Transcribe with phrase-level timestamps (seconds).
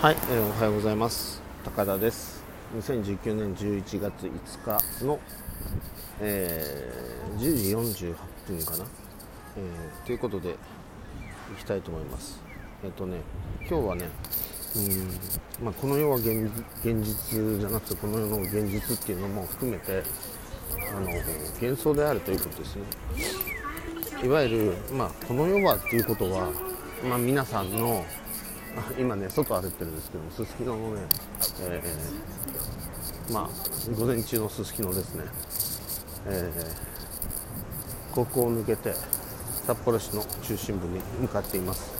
[0.00, 1.42] はい、えーおはようございます。
[1.62, 2.42] 高田です。
[2.74, 4.30] 2019年11月
[4.64, 5.20] 5日の、
[6.22, 8.14] えー10時48
[8.46, 8.86] 分かな、
[9.58, 10.54] えーということでい
[11.58, 12.40] きたいと思います。
[12.82, 13.18] えっ、とね
[13.68, 14.08] 今日はね
[15.60, 16.50] うん、まあ、この世は現
[16.82, 20.02] 実じゃなくてこの世の現実っていうのも含めて
[20.96, 21.10] あの
[21.60, 22.82] 幻想であるということですね。
[24.24, 26.50] いわゆる、まあ、この世はっていうことは、
[27.06, 28.02] まあ、皆さんの
[28.98, 31.00] 今ね外歩いてるんですけどもすすきののね、
[31.62, 33.48] えーまあ
[33.96, 35.24] 午前中のすすきのですね、
[36.26, 36.90] えー
[38.12, 38.92] ここを抜けて
[39.66, 41.92] 札幌市の中心部に向かっています。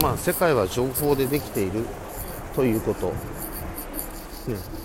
[0.00, 1.84] まあ世界は情報でできている
[2.54, 3.14] ということ、ね、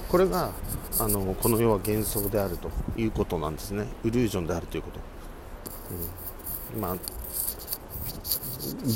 [0.09, 0.52] これが
[1.00, 3.88] あのこの世は幻想であるということなんですね。
[4.04, 5.00] イリュージョンであるということ、
[6.76, 6.96] うん、まあ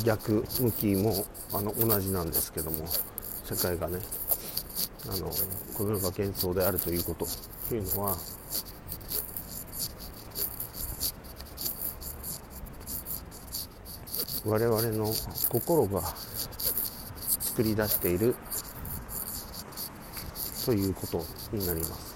[0.04, 2.86] 逆向きもあの同じなんですけども
[3.44, 3.98] 世界がね
[5.08, 5.30] あの
[5.76, 7.26] この世が幻想であるということ
[7.68, 8.16] というのは
[14.44, 15.12] 我々の
[15.50, 16.02] 心が
[17.40, 18.34] 作り出している
[20.64, 22.12] ということになります。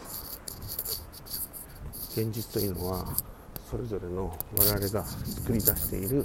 [2.20, 3.04] 現実というのは
[3.70, 6.24] それぞれの我々が作り出している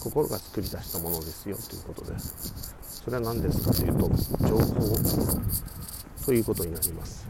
[0.00, 4.10] 心が作り出したものですよということでそれは何ですかというと
[4.46, 4.96] 情報
[6.24, 7.26] ということになります、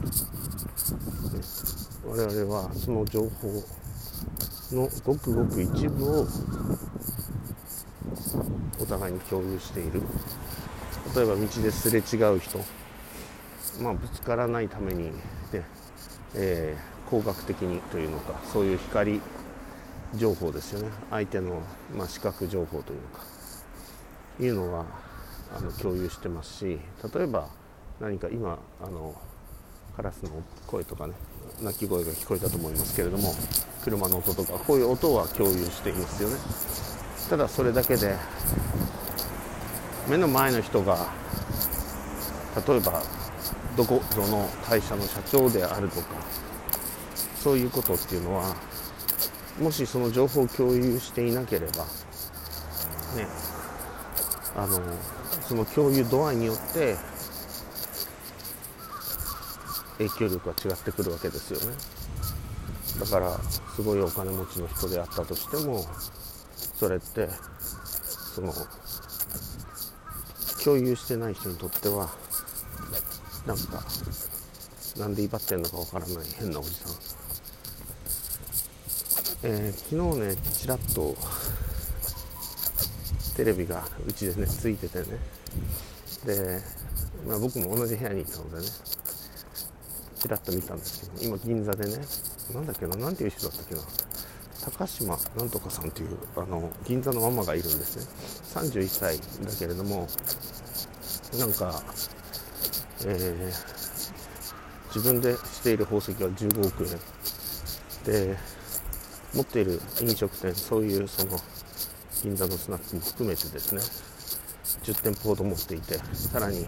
[2.05, 3.63] ね、我々はその情報
[4.77, 6.27] のごくごく一部を
[8.81, 10.03] お互いに共有している。
[11.17, 12.59] 例えば道ですれ違う人。
[13.83, 15.13] まあぶつからないためにね、
[16.35, 19.21] えー工学的にというのかそういう光
[20.15, 20.89] 情報ですよね。
[21.11, 21.63] 相手の、
[21.97, 23.39] まあ、視覚情報というか。
[24.41, 24.87] いうのは
[25.57, 26.79] あの共有してますし
[27.15, 27.49] 例えば
[28.01, 29.15] 何か今あの
[29.97, 30.31] カラスの
[30.67, 31.15] 声とかね
[31.63, 33.35] 鳴き声が聞こえたと思いますけれども
[33.83, 36.37] 車の音とかこういう音は共有していますよね。
[37.29, 38.15] ただそれだけで
[40.09, 41.09] 目の前の人が
[42.67, 43.03] 例えば
[43.77, 46.07] どこぞの会社の社長であるとか
[47.41, 48.55] そういうことっていうのは
[49.61, 51.85] もしその情報を共有していなければ
[53.17, 53.27] ね
[54.57, 54.81] あの
[55.47, 56.97] その共有度合いによって
[59.99, 61.77] 影響力は違ってくるわけですよね。
[63.01, 63.39] だから
[63.75, 65.85] すごいお金持ちの人であったとしても
[66.79, 67.29] それって
[68.35, 68.53] その
[70.65, 72.09] 共有してない人にとっては
[73.47, 73.83] なんか
[74.99, 77.08] なんで威張ってんのかわからない変なおじさん。
[79.43, 81.15] えー昨日ねちらっと
[83.37, 85.05] テレビがうちでねついててね。
[86.27, 86.61] で、
[87.27, 88.67] まあ、僕も同じ部屋にいたのでね
[90.19, 91.99] ちらっと見たんですけど今銀座でね
[92.53, 93.81] なんだっけななんていう人だったっけな。
[94.61, 98.05] 高島なんとかさんっていうあの銀座のママがいるんですね。
[98.55, 99.25] 31歳だ
[99.57, 100.09] けれども
[101.39, 101.83] なんか、
[103.07, 103.79] えー
[104.95, 106.99] 自分でしている宝石は15億円。
[108.05, 108.37] で
[109.35, 111.39] 持っている飲食店そういうその
[112.23, 113.81] 銀座のスナックも含めてですね
[114.83, 116.67] 10店舗ほど持っていてさらに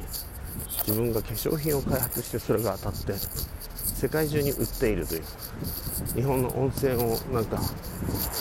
[0.87, 3.15] 自分が化粧品を開発してそれが当たって
[4.01, 5.23] 世界中に売っているという
[6.15, 7.61] 日本の温泉をなんか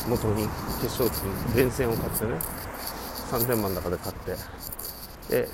[0.07, 0.51] 元に化
[0.87, 2.33] 粧品電線を買ってね
[3.31, 4.15] 3000万高で買っ
[5.29, 5.47] てで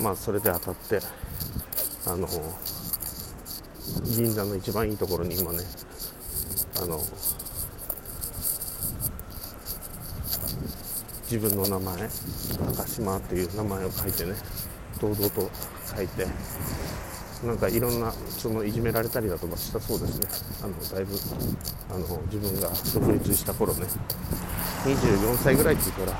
[0.00, 1.00] まあそれで当たって
[2.06, 2.26] あの
[4.04, 5.58] 銀座の一番いいところに今ね
[6.80, 7.00] あの
[11.30, 12.08] 自分の名前
[12.74, 14.32] 高島っていう名前を書いてね
[14.98, 15.50] 堂々と
[15.94, 16.26] 書いて
[17.44, 20.26] なんかいろんなそのいじめられたりだとかしたそうですね。
[20.64, 21.14] あのだいぶ
[21.90, 23.86] あの自分が独立した頃ね。
[24.84, 26.18] 24歳ぐらいって言ったら、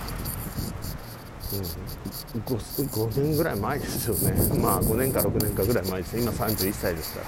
[1.55, 4.61] うん、5, 5年ぐらい前ですよね。
[4.61, 7.21] まあ5年か6年かぐらい前です今31歳ですか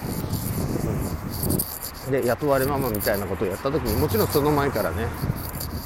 [2.07, 5.07] ら、うん、で雇われママみたいなことをやった時にもちろんその前からね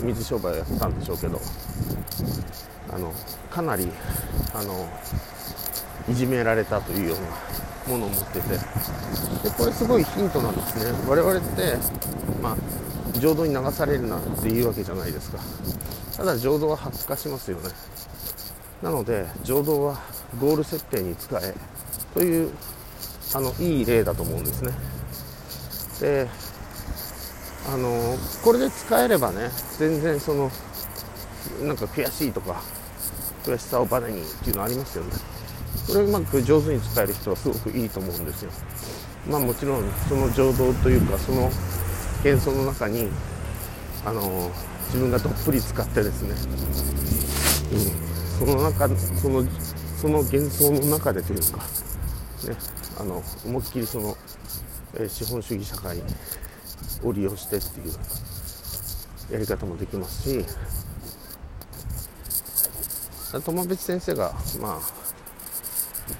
[0.02, 1.40] 水商売をやってたんでしょうけど
[2.92, 3.12] あの
[3.50, 3.90] かなり
[4.54, 4.88] あの
[6.08, 7.18] いじめられたというよう
[7.90, 8.48] なものを持ってて。
[9.44, 10.92] でこれすごいヒントなんですね。
[11.06, 11.76] 我々って
[12.42, 15.38] まあ浄土に流されるなっていうわけじゃないですか。
[16.16, 17.68] ただ浄土は発火しますよね。
[18.82, 20.00] なので浄土は
[20.40, 21.54] ゴール設定に使え
[22.14, 22.50] という
[23.34, 24.72] あのいい例だと思うんですね。
[26.00, 26.28] で
[27.72, 30.50] あのこれで使えればね全然その
[31.62, 32.60] なんか悔しいとか
[33.44, 35.10] 悔しさをバネにっていうのありますよね。
[35.86, 38.50] これをうまく上手に使える人はすごくいいと思うんですよ。
[39.28, 41.50] まあもちろんその情動というかその
[42.24, 43.08] 幻想の中に
[44.04, 44.50] あの
[44.86, 46.34] 自分がどっぷり使ってですね、
[48.42, 49.44] うん、その中その
[50.00, 52.56] その幻想の中でというか、ね、
[53.00, 54.16] あの思いっきりその、
[54.94, 56.02] えー、資本主義社会
[57.02, 57.94] を利用してっていう
[59.32, 60.44] やり方もできますし
[63.40, 64.80] 友別先生がまあ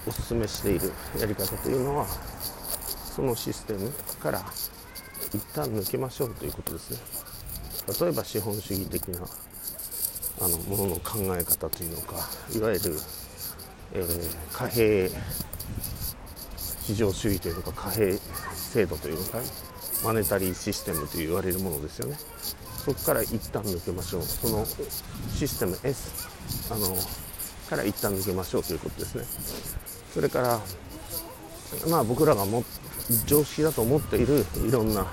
[0.06, 2.06] おすすめしているやり方というのは
[3.14, 3.90] そのシステム
[4.20, 4.42] から
[5.32, 6.98] 一旦抜けましょうということですね。
[8.00, 9.20] 例えば資本主義的な
[10.40, 12.16] あのものの考え方というのか
[12.54, 12.98] いわゆる、
[13.92, 15.10] えー、貨幣
[16.82, 18.18] 市場主義というのか貨幣
[18.54, 19.38] 制度というのか
[20.02, 22.16] マネタリーシステムと言われるものですよね。
[22.84, 24.22] そこから一旦抜けましょう。
[24.22, 24.66] その
[25.34, 26.33] システム S
[26.70, 26.96] あの
[27.68, 29.24] から一旦抜けましょうということですね。
[30.12, 30.60] それから
[31.88, 32.64] まあ僕らがも
[33.26, 35.06] 常識だと思っているいろんな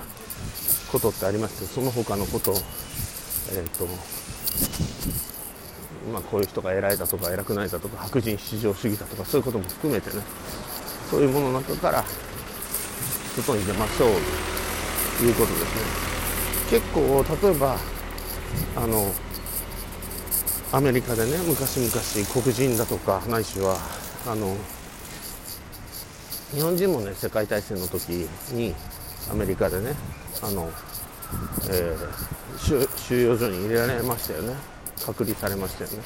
[0.90, 2.52] ことってありましてその他のこと、
[3.52, 3.86] えーと
[6.12, 10.22] まあ、こういう人が偉いだとか偉くないだとか白人至上主義だとかそういうことも含めてね
[11.10, 12.04] そういうものの中から
[13.36, 14.10] 外に出ましょう
[15.18, 16.12] ということですね。
[16.70, 17.76] 結構例えば
[18.76, 19.12] あの
[20.72, 21.92] アメリカでね昔々
[22.32, 23.76] 黒人だとかないしは
[24.26, 24.56] あの
[26.54, 28.74] 日本人もね世界大戦の時に
[29.30, 29.92] アメリカでね
[30.42, 30.70] あの、
[31.70, 34.54] えー、収容所に入れられましたよね。
[35.04, 35.98] 隔離されましたよね。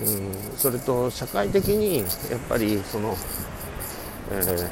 [0.00, 2.06] うんそれと社会的にやっ
[2.48, 3.14] ぱりその、
[4.30, 4.70] えー、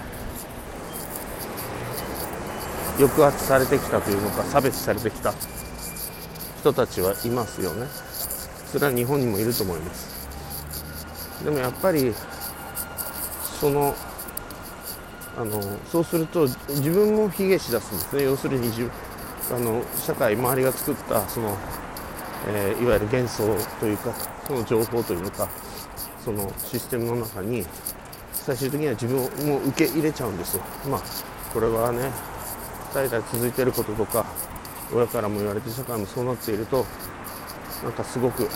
[2.99, 5.35] 抑圧されてきたというのか差別されてきた
[6.61, 8.08] 人たちはいますよね。
[8.73, 10.29] それは日本にもいると思います。
[11.45, 12.15] でもやっぱり
[13.61, 13.95] その
[15.37, 18.25] あのそうすると自分も卑下しだすんですね。
[18.25, 18.71] 要するに
[19.51, 21.57] あの社会周りが作ったその、
[22.49, 23.45] えー、いわゆる幻想
[23.81, 24.13] というか
[24.47, 25.49] その情報というか
[26.25, 27.65] そのシステムの中に
[28.33, 30.63] 最終的には自分をもう受け入れちゃうんですよ。
[30.91, 31.03] まあ
[31.55, 32.11] これはね
[32.93, 34.27] 代々続いてることとか
[34.93, 36.85] 親からも言われて社会もそうなっていると
[37.83, 38.49] なんかすごく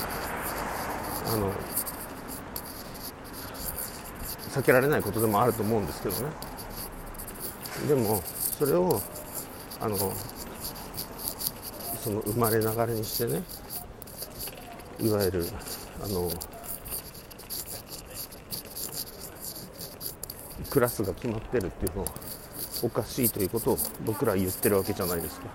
[1.33, 1.53] あの
[4.51, 6.31] 避けられないことでもあると思うんですけどね。
[7.89, 8.23] でも
[8.59, 9.01] それを
[9.81, 9.97] あの
[12.03, 13.43] その生まれながらにしてね
[15.01, 15.47] いわゆる
[16.05, 16.31] あの
[20.71, 22.09] クラスが決まってるっていうのは
[22.83, 25.47] おかしいということを僕ら言ってるわけじゃないですか。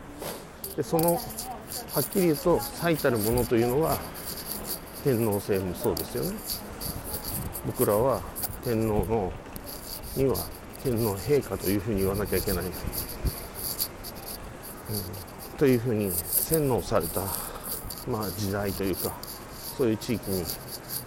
[0.75, 1.19] でその
[1.97, 3.97] はっきり言うと最たるものというのは
[5.03, 6.37] 天皇制もそうですよね。
[7.65, 8.21] 僕らは
[8.63, 9.33] 天皇の
[10.15, 10.35] には
[10.83, 12.71] 天皇陛下というふうに言わなきゃいけない、うん、
[15.57, 17.21] というふうに洗脳された、
[18.07, 19.17] まあ、時代というか
[19.75, 20.43] そういう地域に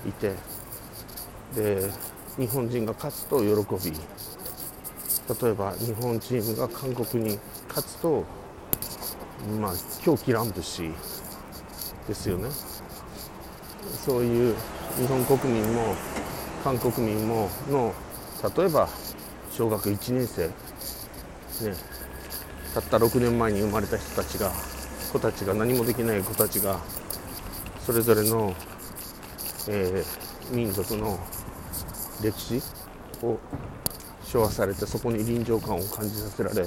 [0.09, 0.35] いて
[1.55, 1.89] で
[2.37, 3.45] 日本人が勝つと喜
[3.89, 7.39] び例えば日本チームが韓国に
[7.69, 8.25] 勝つと
[9.61, 9.73] まあ
[10.03, 10.91] 狂気乱舞し
[12.09, 12.51] ですよね。
[14.05, 14.57] そういう
[14.97, 15.95] 日本国民も
[16.65, 17.95] 韓国民もの
[18.57, 18.89] 例えば
[19.53, 20.55] 小学1年生、ね、
[22.75, 24.51] たった6年前に生まれた人たちが
[25.13, 26.81] 子たちが何もできない子たちが
[27.85, 28.55] それぞれの、
[29.69, 31.19] えー、民族の
[32.23, 32.63] 歴史
[33.23, 33.39] を
[34.25, 36.65] 昭和されてそこに臨場感を感じさせられ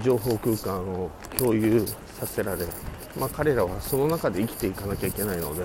[0.00, 1.86] 情報空間を共有
[2.18, 2.66] させられ、
[3.18, 5.64] まあ、彼らはその中で生きていかなきゃいけないので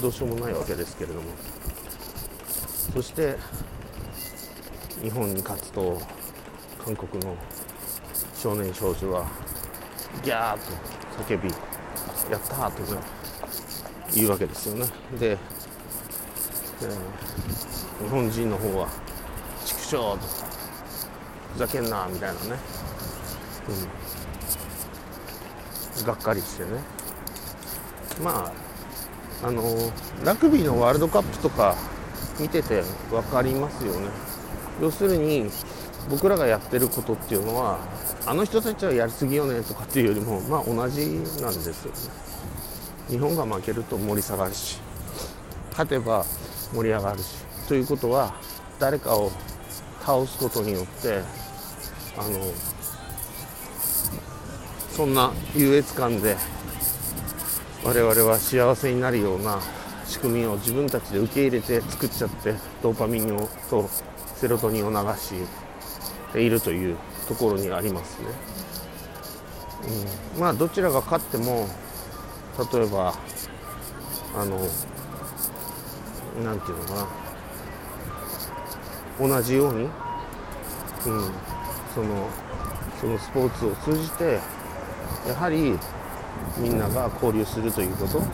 [0.00, 1.22] どうしようもないわけですけれども。
[2.94, 3.36] そして
[5.02, 6.00] 日本に勝つと
[6.84, 7.34] 韓国の
[8.36, 9.26] 少年少女は
[10.22, 10.60] ギャーと
[11.24, 11.48] 叫び
[12.30, 13.00] やったーとね
[14.14, 14.86] 言うわけですよね。
[15.18, 18.88] で、えー、日本人の方は
[19.64, 20.18] 畜生とか
[21.54, 22.56] ふざけんなみたいなね、
[23.68, 23.72] う
[26.02, 26.70] ん、がっかりしてね。
[28.22, 28.52] ま
[29.42, 29.62] ああの
[30.24, 31.76] ラグビーのワールドカップとか
[32.40, 34.08] 見てて分かりますよね。
[34.80, 35.50] 要するに
[36.10, 37.78] 僕らがやってることっていうのは
[38.26, 41.06] あの人たちはやりすぎよねとかっていうよりもまあ同じ
[41.40, 41.98] なんですよね。
[43.08, 44.80] 日本が負けると盛り下がるし。
[45.70, 46.24] 勝てば
[46.72, 47.44] 盛り上がるし。
[47.68, 48.34] ということは
[48.78, 49.30] 誰かを
[50.00, 51.22] 倒すことによって
[52.16, 52.38] あの
[54.94, 56.36] そんな優越感で
[57.84, 59.60] 我々は幸せになるような
[60.06, 63.88] 仕組みを自分たちで受け入れて作っちゃってドーパミンをと
[64.36, 65.34] セロトニンを流し
[66.32, 66.96] ているという
[67.26, 68.28] ところにありますね、
[70.34, 71.66] うん、まあどちらが勝っても
[72.72, 73.14] 例えば
[74.36, 74.58] あの
[76.42, 77.24] 何て言うのかな。
[79.20, 79.90] 同じように、うん、
[81.94, 82.28] その
[83.00, 84.40] そのスポーツを通じて
[85.26, 85.78] やはり
[86.58, 88.26] みんなが交流するということ、ね、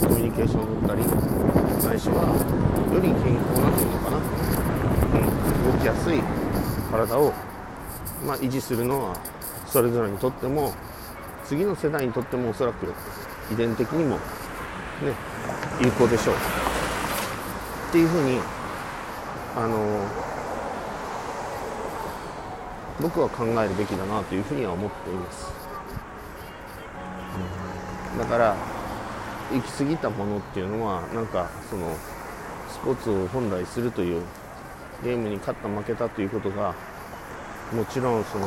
[0.00, 1.02] コミュニケーションを取ったり
[1.84, 2.24] ないしは
[2.92, 4.16] より健康なというのかな、
[5.18, 6.22] うん、動きやすい
[6.90, 7.32] 体を、
[8.26, 9.16] まあ、維持するのは
[9.66, 10.72] それぞれにとっても
[11.44, 12.92] 次の世代にとってもおそらく
[13.52, 14.22] 遺伝的にも、ね、
[15.82, 16.34] 有効でしょう。
[17.90, 18.40] っていうふうに
[19.54, 20.00] あの
[23.00, 25.52] 僕は考えるべきだなというふうには思っています、
[28.18, 28.56] だから
[29.52, 31.94] 行き過ぎたものっていうのはなんかその
[32.68, 34.22] スポーツを本来するという
[35.02, 36.74] ゲームに勝った負けたということが
[37.72, 38.46] もちろんその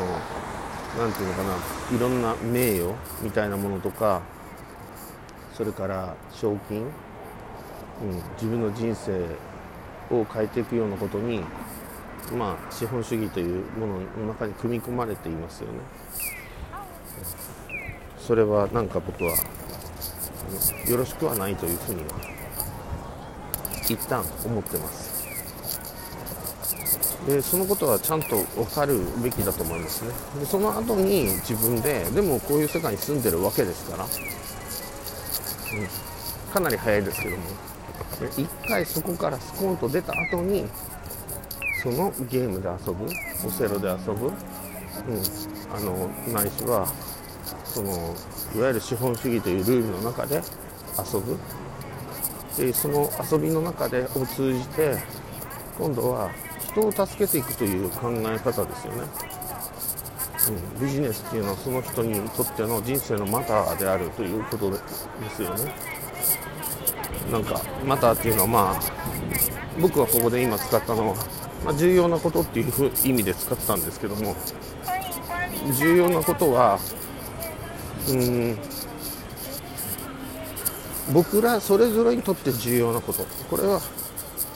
[0.97, 4.21] 何て言うのかないろんな名誉みたいなものとか
[5.53, 6.89] それから賞金、うん、
[8.35, 9.19] 自分の人生
[10.09, 11.43] を変えていくようなことに
[12.35, 15.79] まあ資本主義というものの中に組み込まれていますよね。
[18.19, 19.31] それはなんか僕は
[20.89, 22.07] よろしくはないというふうには
[23.89, 25.07] 一旦思ってます。
[27.25, 30.11] でそのことはちゃんと分かるべきだと思いますね。
[30.39, 34.09] でその後に自分ででもこういう世界に住んでるわけですから、うん、
[36.53, 37.43] かなり早いですけども。
[38.35, 40.65] 一回そこからスコーンと出た後に
[41.81, 43.05] そのゲームで遊ぶ？
[43.45, 44.33] オセロで遊ぶ、うん、
[45.73, 46.87] あのないしは
[47.63, 48.15] その
[48.55, 50.41] いわゆる資本主義というルールの中で
[50.97, 51.37] 遊ぶ？
[52.57, 54.97] でその遊びの中でを通じて
[55.77, 56.31] 今度は
[56.71, 59.03] 人を助けていくという考え方ですよね、
[60.77, 64.77] うん、ビジネスっていうのはその人にとっての人生のマターであるということで
[65.29, 65.71] すよね。
[67.31, 68.79] なんかマターっていうのはまあ
[69.79, 71.15] 僕はここで今使ったのは、
[71.65, 74.35] まあ、重要なことっていう意味で使ったんですけども
[75.77, 76.79] 重要なことは
[78.09, 78.57] うん
[81.13, 83.25] 僕らそれぞれにとって重要なこと。
[83.49, 83.79] これは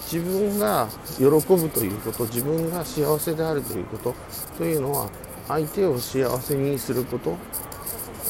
[0.04, 4.14] 自分が喜ぶということ自分が幸せであるということ。
[4.58, 5.10] というのは
[5.48, 7.38] 相手を幸せにすること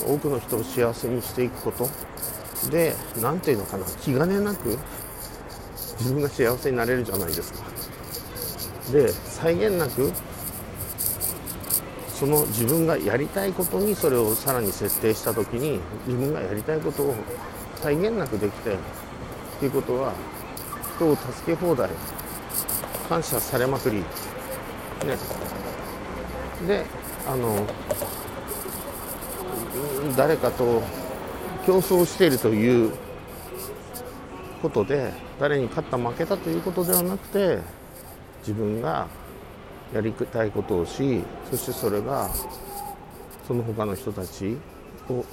[0.08, 1.90] 多くの人を幸せにしていくこと。
[2.70, 3.86] で何ていうのかな。
[4.02, 4.78] 気兼ねなく
[5.98, 7.71] 自分が幸せになれるじゃないですか。
[8.92, 10.12] で際限なく
[12.08, 17.16] その自分がやりたいことにそれをさらに設定した時に自分がやりたいことを
[17.82, 18.78] 際限なくできてっ
[19.60, 20.14] ていうことは
[20.96, 21.90] 人を助け放題。
[23.10, 23.98] 感謝されまくり。
[23.98, 24.06] ね。
[26.66, 26.86] で
[27.28, 27.66] あの
[30.16, 30.82] 誰かと
[31.66, 32.94] 競争しているという
[34.62, 37.60] ことで誰に勝った負けたということではなくて
[38.42, 39.08] 自分が
[39.94, 42.30] やりたいことをしそしてそれが
[43.48, 44.58] その他の人たち
[45.10, 45.26] を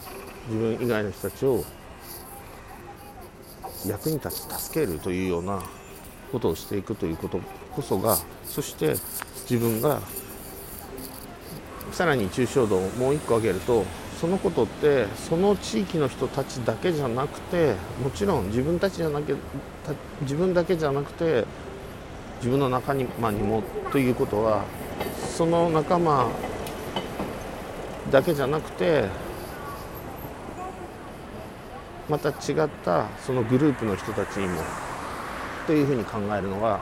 [0.49, 1.65] 自分以外の人たちを
[3.87, 5.63] 役に立ち助けるというような
[6.33, 7.41] ことをしていくということ
[7.75, 8.95] こそがそして
[9.49, 10.01] 自分が
[11.93, 13.85] さらに抽象度をもう1個上げると
[14.21, 19.37] そのことってその地域の人たちだけじゃなくてもちろん自分たちじゃなきゃ
[20.23, 21.45] 自分だけじゃなくて
[22.39, 24.65] 自分の仲間にもということは
[25.37, 26.31] その仲間
[28.11, 29.07] だけじゃなくて
[32.09, 32.33] また違
[32.65, 34.61] ったそのグループの人たちにも
[35.67, 36.81] というふうに考えるのが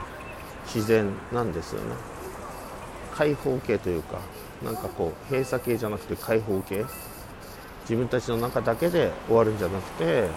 [0.65, 1.95] 自然なんですよね。
[3.13, 4.19] 開放系というか
[4.63, 6.85] なんかこう閉鎖系じゃなくて開放系
[7.81, 10.29] 自分たちの中だけで終わるんじゃなくて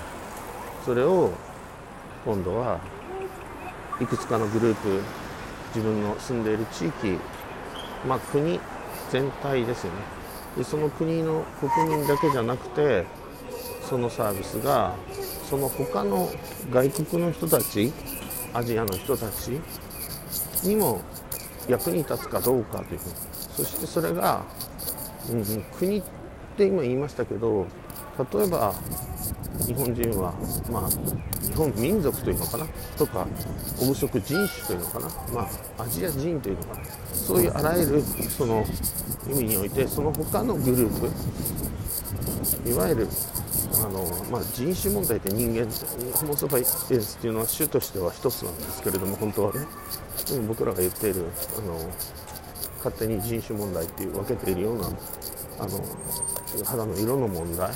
[0.85, 1.31] それを
[2.25, 2.81] 今度は
[4.01, 5.01] いくつかのグループ
[5.75, 7.19] 自分の住んでいる地域、
[8.07, 8.59] まあ、国
[9.11, 9.99] 全体ですよね。
[10.57, 13.05] でその国の国民だけじゃなくて
[13.89, 14.95] そのサービスが
[15.49, 16.29] その他の
[16.71, 17.93] 外国の人たち
[18.53, 19.61] アジアの人たち
[20.65, 21.01] にも
[21.69, 23.01] 役に立つかどうかという
[23.57, 24.45] そしてそれが、
[25.31, 26.03] うん、国っ
[26.57, 27.67] て今言いましたけど
[28.33, 28.75] 例えば
[29.67, 30.35] 日本人は、
[30.71, 30.91] まあ、
[31.41, 32.67] 日本民族というのかな？
[32.97, 33.27] とか
[33.79, 35.49] 黄色人種というのかな、ま
[35.79, 36.85] あ、アジア人というのかな？
[37.13, 38.65] そういうあらゆるその
[39.29, 41.01] 意味においてその他のグルー
[42.65, 43.09] プいわゆる
[43.73, 45.65] あのまあ、人種問題って人間
[46.19, 49.61] ホモ・サパイエンスっていうのは種としては一つなんですけれども本当はね。
[50.29, 51.27] でも僕らが言っている
[51.57, 51.79] あの
[52.79, 57.71] 勝手に人種問題っていう分けているようなあの肌の色の問題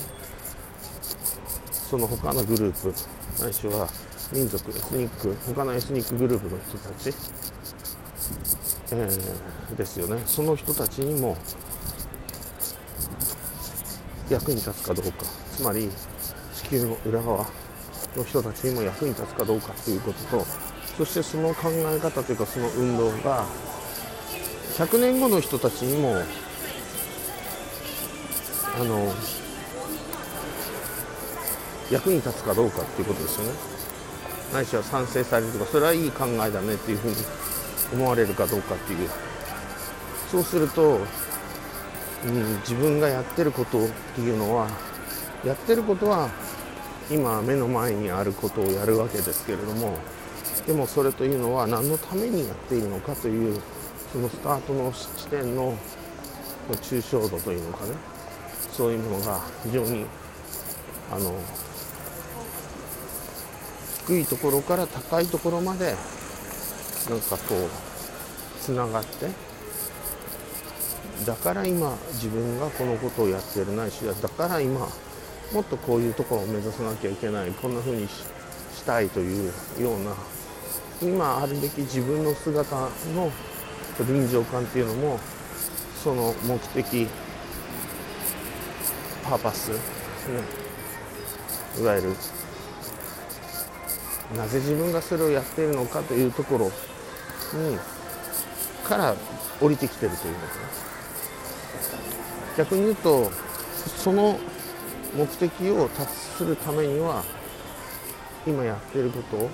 [1.89, 3.87] その他のグループないしは
[4.33, 7.13] 民族エスニック他のエスニックグループの人たち、
[8.91, 10.21] えー、ですよね。
[10.25, 11.37] その人たちにも
[14.29, 15.25] 役に立つかどうか。
[15.55, 15.89] つまり
[16.55, 17.45] 地球の裏側
[18.17, 20.45] の人たちにも役に立つかどうかということと
[20.97, 23.45] そしてその考え方というかその運動が
[24.77, 26.15] 100年後の人たちにも
[28.77, 29.13] あの
[31.91, 33.53] 役に立つかどうかっていうことですよね。
[34.53, 37.15] ないしは賛成されるとかそれはいい考えだねっていうふうに
[37.93, 39.09] 思われるかどうかっていう。
[40.31, 40.99] そうすると、
[42.25, 44.67] うん、自分がやってることっていうのは
[45.43, 46.29] やってることは
[47.11, 49.97] 今目の前にあることをやるわけですけれども
[50.65, 53.61] でもそれというのは何のためにやっているのかという
[54.11, 55.77] そのスタートの地点の
[56.69, 57.91] 抽象度というのかね。
[58.75, 60.05] そういうものが非常に
[61.09, 61.33] あの
[64.07, 65.95] 低いところから高いところまで
[67.09, 67.69] なんかこう
[68.61, 69.29] つながって。
[71.25, 74.87] だから今自分がこのことをやってるないしだから今
[75.53, 77.51] もっとこういうところを目指さなきゃいけない。
[77.51, 78.23] こんな風にし
[78.85, 80.13] たいというような。
[81.01, 82.75] 今あるべき自分の姿
[83.15, 83.31] の
[84.07, 85.19] 臨場感っていうのも
[86.03, 87.07] その目的
[89.23, 89.77] パーパス、ね、
[91.79, 92.15] いわゆる
[94.37, 97.77] なぜ自分がそれをやっているのかというところに
[98.83, 99.15] から
[99.61, 100.51] 降りてきてるというのかな
[102.57, 103.31] 逆に言うと
[103.97, 104.39] その
[105.15, 107.23] 目的を達するためには
[108.45, 109.49] 今やってること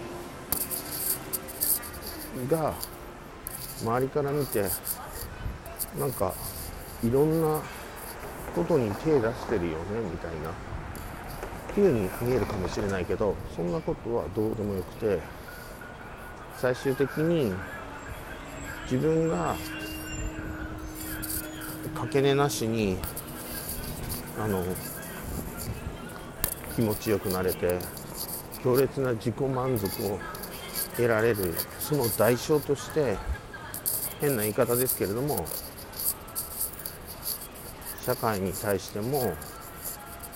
[2.55, 2.73] が
[3.81, 4.65] 周りから見て
[5.97, 6.33] なんか
[7.03, 7.61] いろんな
[8.55, 10.70] ことに手出してるよねみたいな。
[11.71, 15.19] 風に見えるかもしれないけどそんなことはどうでもよくて
[16.57, 17.53] 最終的に
[18.83, 19.55] 自分が
[21.95, 22.97] かけねなしに
[24.39, 24.63] あの
[26.75, 27.79] 気持ちよくなれて
[28.63, 30.19] 強烈な自己満足を
[30.95, 33.17] 得られるその代償として
[34.19, 35.45] 変な言い方ですけれども
[38.05, 39.33] 社会に対しても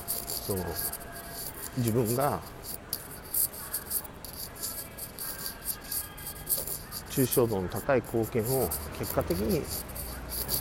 [0.07, 0.63] その
[1.77, 2.39] 自分が
[7.09, 9.61] 抽象度の高い貢献を結果的に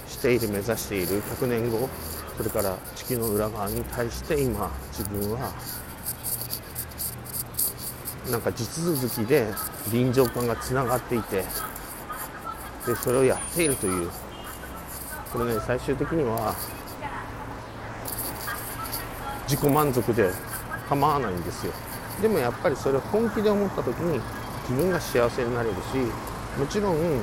[0.09, 1.89] している目指している100年後
[2.37, 5.53] それから地球の裏側に対して今自分は
[8.31, 9.47] なんか地続きで
[9.93, 11.45] 臨場感がつながっていて
[12.87, 14.11] でそれをやっているという
[15.33, 16.55] これね最終的には
[19.49, 20.31] 自己満足で
[20.89, 21.73] 構わないんですよ。
[22.21, 24.21] でもやっぱりそれを本気で思った時に
[24.69, 25.81] 自分が幸せになれるし
[26.59, 27.21] もちろん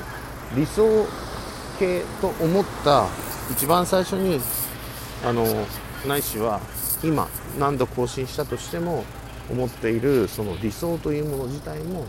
[0.55, 1.07] 理想
[1.79, 3.07] 系と思った
[3.51, 4.39] 一番最初に
[5.25, 5.45] あの
[6.07, 6.59] ないしは
[7.03, 9.05] 今何度更新したとしても
[9.49, 12.05] 思っているその理想というもの自体も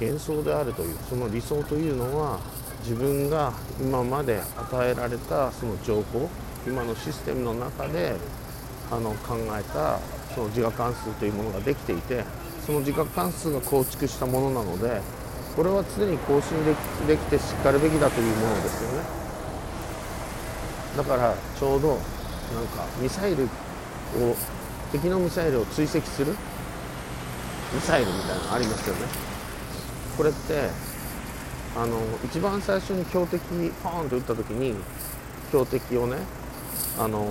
[0.00, 2.38] 幻想であるというその理想というのは
[2.80, 6.28] 自分が今まで与えられたその情報
[6.66, 8.16] 今のシステムの中で
[8.90, 9.98] あの考えた
[10.34, 12.24] その自我関数というものができていて
[12.64, 15.00] その自我関数が構築したものなので
[15.56, 16.76] これは常に更新でき
[17.08, 19.04] できてしっかるべきだというものですよね。
[20.96, 21.98] だからちょうどなん
[22.68, 23.48] かミサイルを
[24.92, 26.32] 敵のミサイルを追跡する
[27.74, 29.00] ミサイルみたいなのありますよね。
[30.16, 30.68] これって
[31.76, 33.40] あの一番最初に標的
[33.82, 34.74] ポーンと撃った時に
[35.48, 36.16] 標的をね
[36.98, 37.26] あの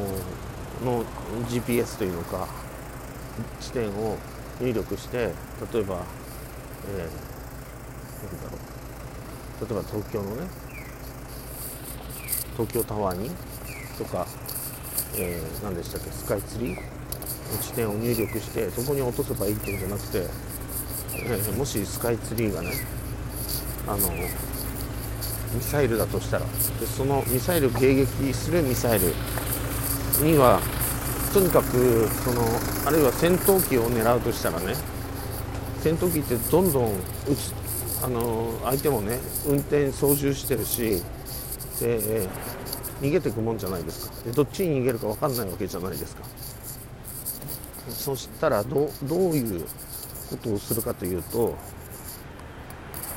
[0.83, 1.03] の
[1.47, 2.47] GPS というのか
[3.59, 4.17] 地点を
[4.59, 5.17] 入力して
[5.73, 6.01] 例えば、
[6.89, 8.75] えー、何だろう。
[9.61, 10.47] 例えば東京のね
[12.57, 13.29] 東京タワーに
[13.97, 14.27] とか、
[15.17, 16.81] えー、何でしたっけスカイツリーの
[17.61, 20.27] 地点を入力してそこに落とせばいいっていうんじゃなくて、
[21.13, 22.71] えー、もしスカイツリーがね
[23.87, 24.09] あの
[25.53, 29.13] ミサイルだとしたらでそのミサイル迎撃するミサイル
[30.19, 30.59] には
[31.33, 32.41] とにかくその
[32.85, 34.73] あるいは戦闘機を狙うとしたらね
[35.81, 36.93] 戦闘機ってどんどん
[37.27, 37.53] 撃つ
[38.03, 41.01] あの相手もね運転操縦してるし
[41.79, 42.27] で
[43.01, 44.15] 逃げていくもんじゃないですか。
[44.23, 46.23] でどっちに逃げるか分かんないわけじゃないですか。
[47.89, 49.65] そしたらどどういう
[50.29, 51.55] ことをするかというと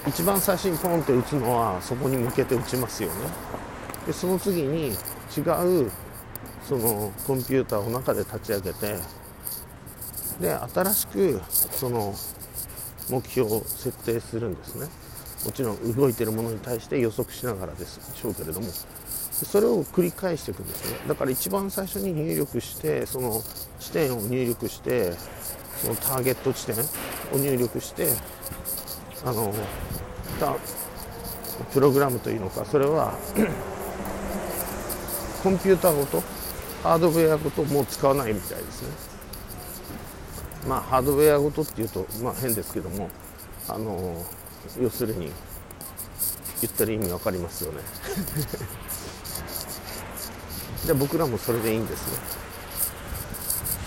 [0.07, 3.15] 一番最初にポンって打つのはそこに向けて打ちますよね。
[4.07, 4.89] でその次に
[5.37, 5.91] 違う
[6.69, 8.97] そのコンピューターを中で立ち上げて
[10.41, 12.15] で新しくその
[13.09, 14.87] 目標を設定するんですね。
[15.47, 18.67] もちろん動いてるものに対して予測しながらでしょうけれども。
[19.31, 20.99] それを繰り返していくんですね。
[21.07, 23.41] だから一番最初に入力してその
[23.79, 25.13] 地点を入力して
[25.81, 26.75] そのターゲット地点
[27.33, 28.09] を入力して
[29.25, 29.55] あの
[31.73, 33.17] プログラムというのかそれは
[35.43, 36.23] コンピューターごと
[36.89, 38.89] ハードウェアごともう使わないみたいですね。
[40.67, 43.11] まあハードウェアごとっていうとまあ変ですけども
[43.69, 44.25] あの
[44.81, 45.31] 要するに
[46.63, 47.81] 言ってる意味分かりますよね。
[50.89, 52.19] で僕らもそれでいいんですね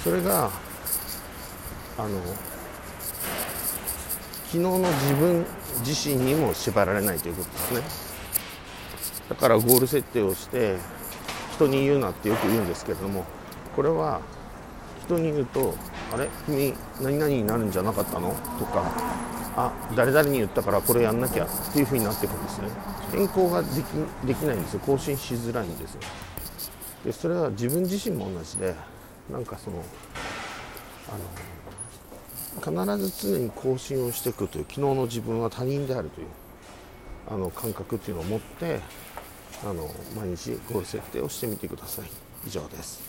[0.04, 0.52] それが
[1.98, 2.10] あの
[4.46, 5.44] 昨日の自分
[5.84, 7.82] 自身にも縛られないということですね。
[9.30, 10.78] だからゴール設定をして
[11.65, 13.26] 人に言うなってよく言うんですけれども
[13.76, 14.19] これは
[15.06, 15.76] 人に言うと
[16.13, 16.28] 「あれ？
[16.45, 18.84] 君何々になるんじゃなかったの?」とか
[19.56, 22.69] 「あ誰々に言ったからこれやんなきゃ」っていうふうになっていくんですね。
[23.12, 23.86] 変更ができ
[24.26, 24.80] できないんですよ。
[24.86, 26.00] 更新しづらいんですよ。
[27.06, 28.76] でそれは自分自身も同じで
[29.30, 29.84] なんかその
[31.10, 36.28] あの必ず常に更新をしていくという昨日の自分は他人であるという
[37.30, 38.80] あの感覚っていうのを持って
[39.63, 42.06] あの毎日ゴール設定をしてみてください。
[42.47, 43.02] 以上です。